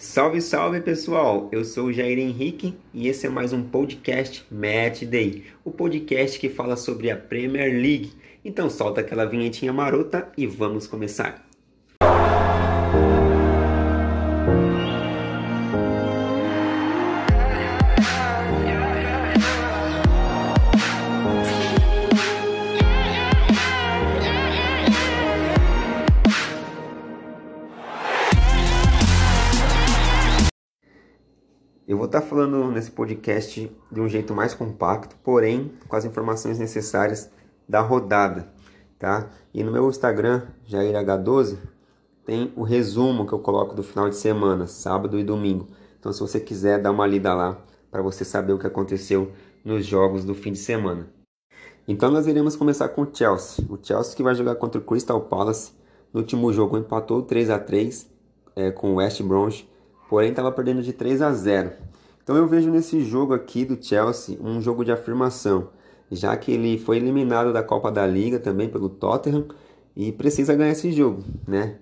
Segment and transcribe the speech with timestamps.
[0.00, 1.48] Salve, salve pessoal!
[1.50, 6.38] Eu sou o Jair Henrique e esse é mais um podcast Match Day, o podcast
[6.38, 8.12] que fala sobre a Premier League.
[8.44, 11.47] Então solta aquela vinhetinha marota e vamos começar.
[32.08, 37.30] Estar falando nesse podcast de um jeito mais compacto, porém com as informações necessárias
[37.68, 38.48] da rodada,
[38.98, 39.30] tá?
[39.52, 41.56] E no meu Instagram, JairH12,
[42.24, 45.68] tem o resumo que eu coloco do final de semana, sábado e domingo.
[45.98, 47.58] Então, se você quiser dar uma lida lá
[47.90, 49.32] para você saber o que aconteceu
[49.64, 51.08] nos jogos do fim de semana.
[51.86, 53.64] Então, nós iremos começar com o Chelsea.
[53.68, 55.72] O Chelsea que vai jogar contra o Crystal Palace.
[56.12, 58.10] No último jogo empatou 3 a 3
[58.56, 59.68] é, com o West Bromwich
[60.08, 61.72] porém estava perdendo de 3 a 0.
[62.28, 65.70] Então eu vejo nesse jogo aqui do Chelsea um jogo de afirmação,
[66.10, 69.46] já que ele foi eliminado da Copa da Liga também pelo Tottenham
[69.96, 71.76] e precisa ganhar esse jogo, né?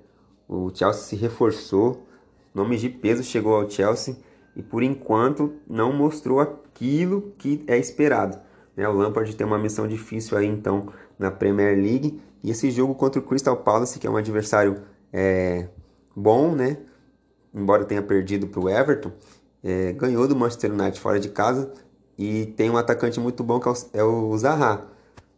[0.49, 2.07] O Chelsea se reforçou,
[2.55, 4.19] nome de peso chegou ao Chelsea
[4.55, 8.39] e por enquanto não mostrou aquilo que é esperado.
[8.77, 8.89] Né?
[8.89, 13.21] O Lampard tem uma missão difícil aí então na Premier League e esse jogo contra
[13.21, 14.81] o Crystal Palace, que é um adversário
[15.13, 15.67] é,
[16.15, 16.77] bom, né?
[17.57, 19.11] embora tenha perdido para o Everton,
[19.63, 21.73] é, ganhou do Manchester United fora de casa
[22.19, 24.87] e tem um atacante muito bom que é o é Zaha.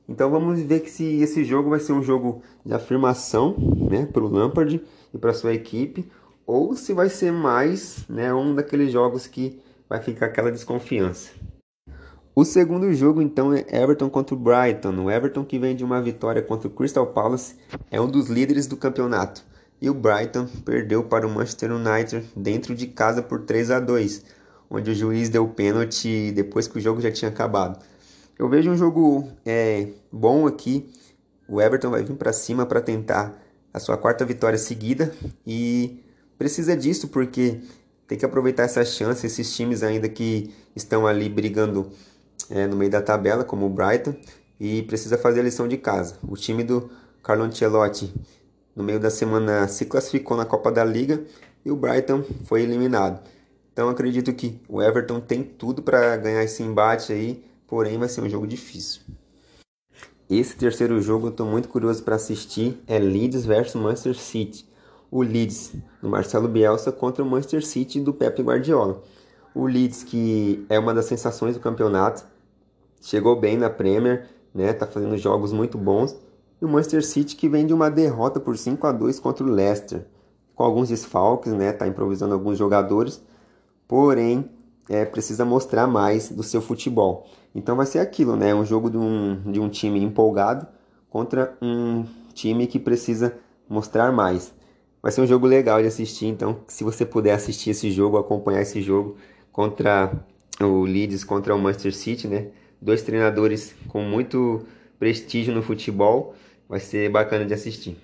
[0.08, 3.54] Então vamos ver que se esse jogo vai ser um jogo de afirmação
[3.90, 6.10] né, para o Lampard e para sua equipe,
[6.46, 11.30] ou se vai ser mais né, um daqueles jogos que vai ficar aquela desconfiança.
[12.34, 14.94] O segundo jogo então é Everton contra o Brighton.
[15.04, 17.56] O Everton que vem de uma vitória contra o Crystal Palace
[17.90, 19.44] é um dos líderes do campeonato
[19.80, 24.24] e o Brighton perdeu para o Manchester United dentro de casa por 3 a 2,
[24.70, 27.78] onde o juiz deu pênalti depois que o jogo já tinha acabado.
[28.38, 30.88] Eu vejo um jogo é, bom aqui.
[31.48, 33.36] O Everton vai vir para cima para tentar
[33.72, 35.12] a sua quarta vitória seguida
[35.46, 36.02] e
[36.36, 37.60] precisa disso porque
[38.06, 39.26] tem que aproveitar essa chance.
[39.26, 41.90] Esses times ainda que estão ali brigando
[42.50, 44.14] é, no meio da tabela, como o Brighton,
[44.60, 46.16] e precisa fazer a lição de casa.
[46.26, 46.90] O time do
[47.22, 48.12] Carlo Ancelotti
[48.78, 51.20] no meio da semana se classificou na Copa da Liga
[51.64, 53.20] e o Brighton foi eliminado.
[53.72, 58.20] Então acredito que o Everton tem tudo para ganhar esse embate aí, porém vai ser
[58.20, 59.02] um jogo difícil.
[60.30, 64.64] Esse terceiro jogo eu estou muito curioso para assistir é Leeds versus Manchester City.
[65.10, 69.02] O Leeds do Marcelo Bielsa contra o Manchester City do Pep Guardiola.
[69.56, 72.24] O Leeds que é uma das sensações do campeonato,
[73.00, 74.72] chegou bem na Premier, né?
[74.72, 76.16] Tá fazendo jogos muito bons
[76.60, 79.50] e o Manchester City que vem de uma derrota por 5 a 2 contra o
[79.50, 80.06] Leicester,
[80.54, 81.72] com alguns desfalques, né?
[81.72, 83.22] Tá improvisando alguns jogadores,
[83.86, 84.50] porém
[84.88, 87.26] é, precisa mostrar mais do seu futebol.
[87.54, 88.54] Então vai ser aquilo, né?
[88.54, 90.66] Um jogo de um, de um time empolgado
[91.08, 92.04] contra um
[92.34, 93.36] time que precisa
[93.68, 94.52] mostrar mais.
[95.00, 98.62] Vai ser um jogo legal de assistir, então se você puder assistir esse jogo, acompanhar
[98.62, 99.16] esse jogo
[99.52, 100.12] contra
[100.60, 102.48] o Leeds, contra o Manchester City, né?
[102.82, 104.66] Dois treinadores com muito
[104.98, 106.34] prestígio no futebol
[106.68, 107.96] Vai ser bacana de assistir.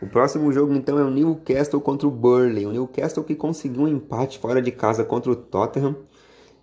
[0.00, 2.66] O próximo jogo então é o Newcastle contra o Burley.
[2.66, 5.96] O Newcastle que conseguiu um empate fora de casa contra o Tottenham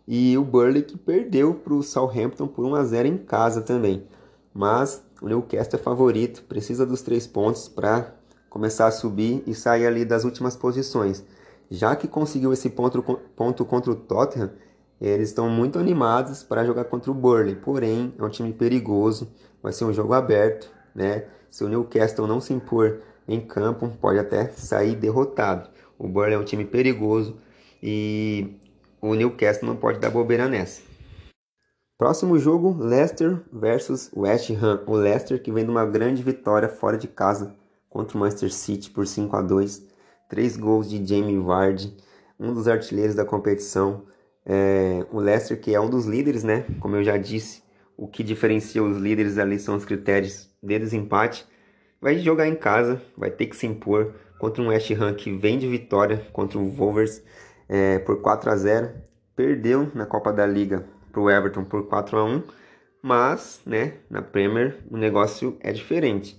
[0.07, 4.03] e o Burley que perdeu para o Southampton por 1 a 0 em casa também.
[4.53, 8.13] Mas o Newcastle é favorito, precisa dos três pontos para
[8.50, 11.23] começar a subir e sair ali das últimas posições.
[11.69, 13.01] Já que conseguiu esse ponto,
[13.35, 14.51] ponto contra o Tottenham,
[14.99, 17.55] eles estão muito animados para jogar contra o Burley.
[17.55, 19.27] Porém, é um time perigoso
[19.61, 21.25] vai ser um jogo aberto, né?
[21.49, 25.69] Se o Newcastle não se impor em campo, pode até sair derrotado.
[25.97, 27.38] O Burnley é um time perigoso
[27.81, 28.57] e
[29.01, 30.81] o Newcastle não pode dar bobeira nessa.
[31.97, 34.83] Próximo jogo, Leicester versus West Ham.
[34.88, 37.53] O Leicester que vem de uma grande vitória fora de casa
[37.89, 39.83] contra o Manchester City por 5 a 2.
[40.29, 41.97] Três gols de Jamie Vardy,
[42.39, 44.03] um dos artilheiros da competição.
[44.45, 46.65] É, o Leicester que é um dos líderes, né?
[46.80, 47.62] Como eu já disse,
[47.97, 51.45] o que diferencia os líderes ali são os critérios de desempate.
[52.01, 55.59] Vai jogar em casa, vai ter que se impor contra um West Ham que vem
[55.59, 57.21] de vitória contra o Wolvers
[57.68, 58.89] é, por 4 a 0
[59.36, 62.44] Perdeu na Copa da Liga para o Everton por 4 a 1
[63.01, 66.38] mas né, na Premier o negócio é diferente.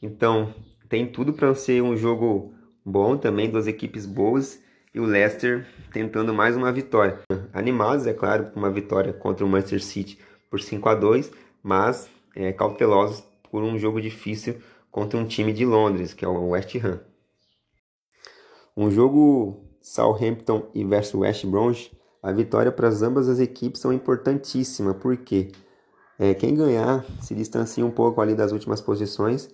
[0.00, 0.54] Então
[0.88, 2.54] tem tudo para ser um jogo
[2.84, 4.62] bom também, duas equipes boas
[4.94, 7.20] e o Leicester tentando mais uma vitória.
[7.52, 10.18] Animados, é claro, com uma vitória contra o Manchester City
[10.50, 11.30] por 5 a 2
[11.62, 14.56] mas é, cautelosos por um jogo difícil
[14.90, 17.00] contra um time de Londres, que é o West Ham.
[18.76, 21.92] Um jogo Southampton e versus West Bromwich,
[22.22, 25.52] a vitória para ambas as equipes são importantíssima, porque
[26.18, 29.48] é, quem ganhar se distancia um pouco ali das últimas posições.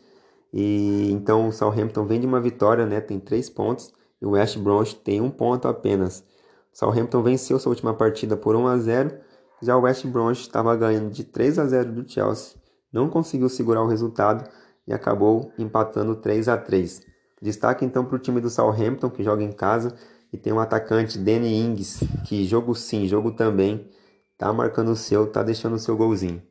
[0.53, 3.01] E então o Southampton vem de uma vitória, né?
[3.01, 3.93] Tem três pontos
[4.25, 6.25] e o West Bromwich tem um ponto apenas.
[6.73, 9.19] Southampton venceu sua última partida por 1 a 0.
[9.61, 12.57] Já o West Bromwich estava ganhando de 3 a 0 do Chelsea,
[12.91, 14.49] não conseguiu segurar o resultado
[14.87, 17.03] e acabou empatando 3 a 3.
[17.43, 19.95] Destaque então para o time do Southampton que joga em casa
[20.33, 23.91] e tem um atacante Danny Ings que jogo sim, jogo também,
[24.39, 26.43] tá marcando o seu, tá deixando o seu golzinho.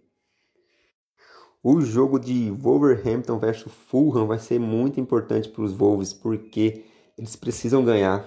[1.64, 6.84] O jogo de Wolverhampton versus Fulham vai ser muito importante para os Wolves, porque
[7.18, 8.25] eles precisam ganhar.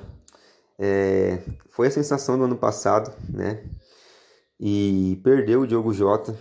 [0.79, 3.65] É, foi a sensação do ano passado, né?
[4.59, 6.37] E perdeu o Diogo Jota,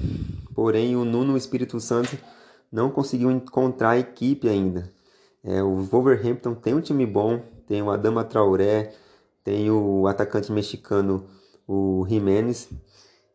[0.53, 2.18] porém o Nuno Espírito Santo
[2.71, 4.92] não conseguiu encontrar a equipe ainda.
[5.44, 8.94] É, o Wolverhampton tem um time bom, tem o Adama Traoré,
[9.44, 11.25] tem o atacante mexicano,
[11.68, 12.69] o Jiménez,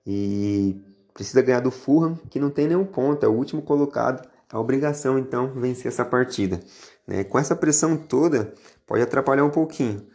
[0.06, 0.80] e
[1.20, 4.26] Precisa ganhar do Fulham, que não tem nenhum ponto, é o último colocado.
[4.52, 6.61] A obrigação então vencer essa partida.
[7.06, 7.23] Né?
[7.25, 8.52] Com essa pressão toda,
[8.87, 10.06] pode atrapalhar um pouquinho,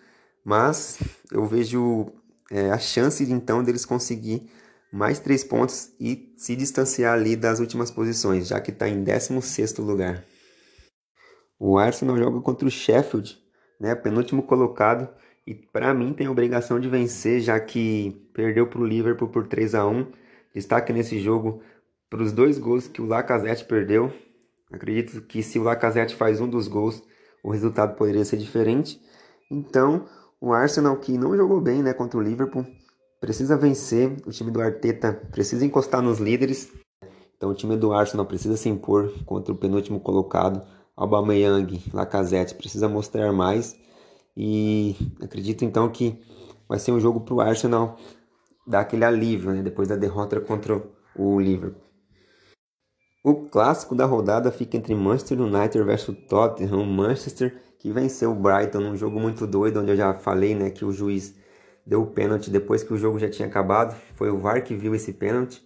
[0.44, 1.00] mas
[1.32, 2.08] eu vejo
[2.52, 4.50] é, a chance então deles conseguir
[4.92, 9.78] mais três pontos e se distanciar ali das últimas posições, já que está em 16
[9.78, 10.24] lugar.
[11.60, 13.38] O Arsenal joga contra o Sheffield,
[13.80, 15.10] né, penúltimo colocado,
[15.48, 19.48] e para mim tem a obrigação de vencer, já que perdeu para o Liverpool por
[19.48, 20.12] 3 a 1
[20.56, 21.62] Destaque nesse jogo
[22.22, 24.12] os dois gols que o Lacazette perdeu.
[24.72, 27.02] Acredito que se o Lacazette faz um dos gols,
[27.44, 29.00] o resultado poderia ser diferente.
[29.50, 30.06] Então,
[30.40, 32.66] o Arsenal que não jogou bem né, contra o Liverpool,
[33.20, 34.16] precisa vencer.
[34.26, 36.72] O time do Arteta precisa encostar nos líderes.
[37.38, 40.62] Então, o time do Arsenal precisa se impor contra o penúltimo colocado.
[40.96, 43.76] Aubameyang, Lacazette precisa mostrar mais.
[44.36, 46.22] E acredito então que
[46.68, 47.98] vai ser um jogo para o Arsenal
[48.66, 50.82] dá aquele alívio né, depois da derrota contra
[51.16, 51.82] o Liverpool.
[53.26, 56.86] O clássico da rodada fica entre Manchester United versus Tottenham.
[56.86, 60.86] Manchester que venceu o Brighton num jogo muito doido, onde eu já falei né, que
[60.86, 61.34] o juiz
[61.84, 63.96] deu o pênalti depois que o jogo já tinha acabado.
[64.14, 65.66] Foi o VAR que viu esse pênalti.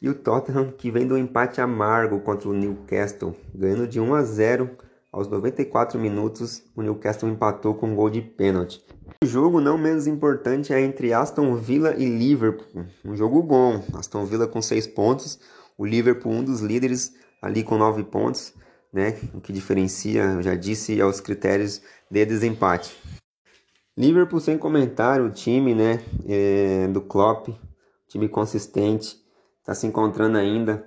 [0.00, 4.22] E o Tottenham que vem do empate amargo contra o Newcastle, ganhando de 1 a
[4.22, 4.70] 0
[5.10, 8.80] aos 94 minutos, o Newcastle empatou com um gol de pênalti.
[9.24, 12.84] O jogo não menos importante é entre Aston Villa e Liverpool.
[13.04, 13.82] Um jogo bom.
[13.92, 15.40] Aston Villa com 6 pontos,
[15.82, 17.12] o Liverpool um dos líderes
[17.42, 18.54] ali com 9 pontos,
[18.92, 19.18] né?
[19.34, 22.96] O que diferencia, eu já disse, aos critérios de desempate.
[23.98, 27.48] Liverpool sem comentário, o time, né, é, do Klopp,
[28.08, 29.20] time consistente,
[29.58, 30.86] está se encontrando ainda.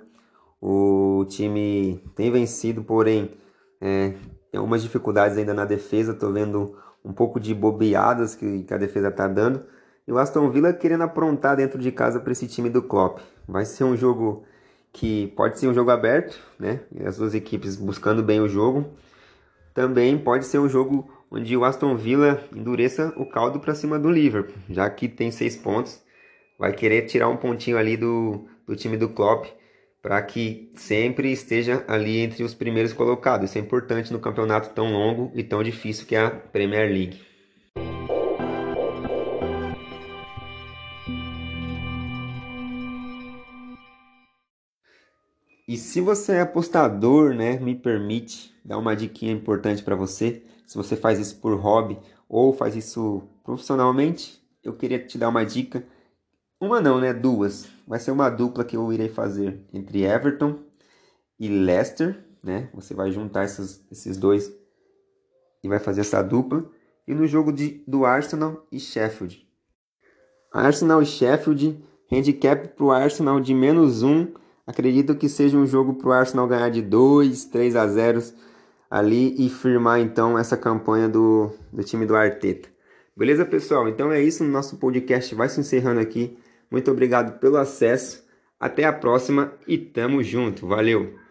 [0.62, 3.36] O time tem vencido, porém
[3.82, 4.14] é,
[4.50, 8.78] tem algumas dificuldades ainda na defesa, tô vendo um pouco de bobeadas que, que a
[8.78, 9.62] defesa tá dando.
[10.08, 13.20] E o Aston Villa querendo aprontar dentro de casa para esse time do Klopp.
[13.46, 14.44] Vai ser um jogo
[14.96, 16.80] que pode ser um jogo aberto, né?
[17.04, 18.96] As duas equipes buscando bem o jogo.
[19.74, 24.10] Também pode ser um jogo onde o Aston Villa endureça o caldo para cima do
[24.10, 26.02] Liverpool, já que tem seis pontos.
[26.58, 29.44] Vai querer tirar um pontinho ali do, do time do Klopp
[30.00, 33.50] para que sempre esteja ali entre os primeiros colocados.
[33.50, 37.20] Isso é importante no campeonato tão longo e tão difícil que é a Premier League.
[45.66, 50.42] E se você é apostador, né, me permite dar uma diquinha importante para você.
[50.66, 55.44] Se você faz isso por hobby ou faz isso profissionalmente, eu queria te dar uma
[55.44, 55.84] dica
[56.58, 57.12] uma não, né?
[57.12, 57.68] Duas.
[57.86, 60.58] Vai ser uma dupla que eu irei fazer entre Everton
[61.38, 62.70] e Leicester, né?
[62.72, 64.50] Você vai juntar esses, esses dois
[65.62, 66.64] e vai fazer essa dupla.
[67.06, 69.46] E no jogo de, do Arsenal e Sheffield.
[70.50, 74.32] Arsenal e Sheffield, handicap para o Arsenal de menos um.
[74.66, 78.22] Acredito que seja um jogo para o Arsenal ganhar de 2, 3 a 0
[78.90, 82.68] ali e firmar então essa campanha do, do time do Arteta.
[83.16, 83.88] Beleza, pessoal?
[83.88, 84.44] Então é isso.
[84.44, 86.36] Nosso podcast vai se encerrando aqui.
[86.70, 88.24] Muito obrigado pelo acesso.
[88.58, 90.66] Até a próxima e tamo junto.
[90.66, 91.25] Valeu!